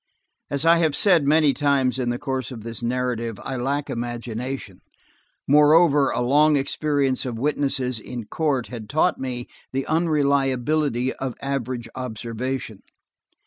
[0.49, 4.79] As I have said many times in the course of this narrative, I lack imagination:
[5.47, 11.87] moreover, a long experience of witnesses in court had taught me the unreliability of average
[11.93, 12.81] observation.